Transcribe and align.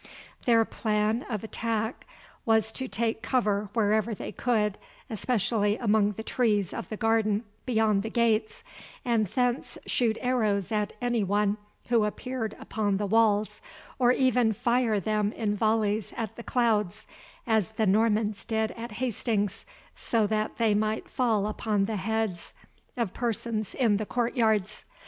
Their 0.45 0.65
plan 0.65 1.23
of 1.29 1.43
attack 1.43 2.07
was 2.43 2.71
to 2.71 2.87
take 2.87 3.21
cover 3.21 3.69
wherever 3.73 4.15
they 4.15 4.31
could, 4.31 4.79
especially 5.11 5.77
among 5.77 6.13
the 6.13 6.23
trees 6.23 6.73
of 6.73 6.89
the 6.89 6.97
garden 6.97 7.43
beyond 7.67 8.01
the 8.01 8.09
gates, 8.09 8.63
and 9.05 9.27
thence 9.27 9.77
shoot 9.85 10.17
arrows 10.19 10.71
at 10.71 10.93
any 11.03 11.23
one 11.23 11.57
who 11.89 12.03
appeared 12.03 12.57
upon 12.59 12.97
the 12.97 13.05
walls, 13.05 13.61
or 13.99 14.11
even 14.11 14.53
fire 14.53 14.99
them 14.99 15.33
in 15.33 15.55
volleys 15.55 16.15
at 16.17 16.35
the 16.35 16.41
clouds, 16.41 17.05
as 17.45 17.73
the 17.73 17.85
Normans 17.85 18.43
did 18.43 18.71
at 18.71 18.93
Hastings, 18.93 19.67
so 19.93 20.25
that 20.25 20.57
they 20.57 20.73
might 20.73 21.07
fall 21.07 21.45
upon 21.45 21.85
the 21.85 21.97
heads 21.97 22.55
of 22.97 23.13
persons 23.13 23.75
in 23.75 23.97
the 23.97 24.07
courtyards. 24.07 24.83